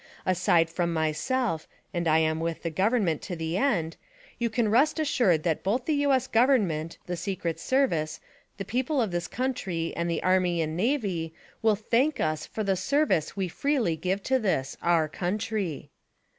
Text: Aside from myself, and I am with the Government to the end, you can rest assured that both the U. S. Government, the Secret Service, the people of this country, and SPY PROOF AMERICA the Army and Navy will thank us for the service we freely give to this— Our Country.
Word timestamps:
Aside 0.25 0.71
from 0.71 0.91
myself, 0.91 1.67
and 1.93 2.07
I 2.07 2.17
am 2.17 2.39
with 2.39 2.63
the 2.63 2.71
Government 2.71 3.21
to 3.21 3.35
the 3.35 3.55
end, 3.55 3.97
you 4.39 4.49
can 4.49 4.67
rest 4.69 4.99
assured 4.99 5.43
that 5.43 5.61
both 5.61 5.85
the 5.85 5.93
U. 5.93 6.11
S. 6.11 6.25
Government, 6.25 6.97
the 7.05 7.15
Secret 7.15 7.59
Service, 7.59 8.19
the 8.57 8.65
people 8.65 8.99
of 8.99 9.11
this 9.11 9.27
country, 9.27 9.93
and 9.95 10.09
SPY 10.09 10.19
PROOF 10.19 10.21
AMERICA 10.21 10.21
the 10.21 10.23
Army 10.25 10.61
and 10.63 10.75
Navy 10.75 11.33
will 11.61 11.75
thank 11.75 12.19
us 12.19 12.47
for 12.47 12.63
the 12.63 12.75
service 12.75 13.37
we 13.37 13.47
freely 13.47 13.95
give 13.95 14.23
to 14.23 14.39
this— 14.39 14.75
Our 14.81 15.07
Country. 15.07 15.91